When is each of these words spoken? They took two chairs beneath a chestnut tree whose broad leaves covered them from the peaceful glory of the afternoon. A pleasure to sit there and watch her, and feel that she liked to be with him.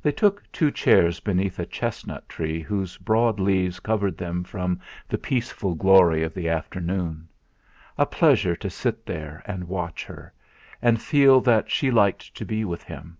They 0.00 0.12
took 0.12 0.44
two 0.52 0.70
chairs 0.70 1.18
beneath 1.18 1.58
a 1.58 1.66
chestnut 1.66 2.28
tree 2.28 2.62
whose 2.62 2.96
broad 2.96 3.40
leaves 3.40 3.80
covered 3.80 4.16
them 4.16 4.44
from 4.44 4.78
the 5.08 5.18
peaceful 5.18 5.74
glory 5.74 6.22
of 6.22 6.34
the 6.34 6.48
afternoon. 6.48 7.26
A 7.98 8.06
pleasure 8.06 8.54
to 8.54 8.70
sit 8.70 9.04
there 9.04 9.42
and 9.46 9.66
watch 9.66 10.04
her, 10.04 10.32
and 10.80 11.02
feel 11.02 11.40
that 11.40 11.68
she 11.68 11.90
liked 11.90 12.32
to 12.36 12.44
be 12.44 12.64
with 12.64 12.84
him. 12.84 13.16